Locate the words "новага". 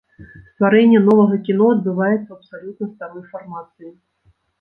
1.09-1.35